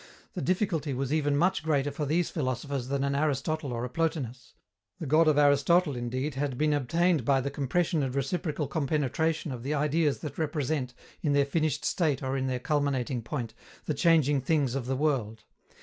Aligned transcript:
The 0.33 0.41
difficulty 0.41 0.95
was 0.95 1.13
even 1.13 1.37
much 1.37 1.61
greater 1.61 1.91
for 1.91 2.07
these 2.07 2.31
philosophers 2.31 2.87
than 2.87 3.03
an 3.03 3.13
Aristotle 3.13 3.71
or 3.71 3.85
a 3.85 3.89
Plotinus. 3.89 4.55
The 4.99 5.05
God 5.05 5.27
of 5.27 5.37
Aristotle, 5.37 5.95
indeed, 5.95 6.33
had 6.33 6.57
been 6.57 6.73
obtained 6.73 7.23
by 7.23 7.39
the 7.39 7.51
compression 7.51 8.01
and 8.01 8.15
reciprocal 8.15 8.67
compenetration 8.67 9.51
of 9.51 9.61
the 9.61 9.75
Ideas 9.75 10.17
that 10.21 10.39
represent, 10.39 10.95
in 11.21 11.33
their 11.33 11.45
finished 11.45 11.85
state 11.85 12.23
or 12.23 12.35
in 12.35 12.47
their 12.47 12.57
culminating 12.59 13.21
point, 13.21 13.53
the 13.85 13.93
changing 13.93 14.41
things 14.41 14.73
of 14.73 14.87
the 14.87 14.95
world. 14.97 15.43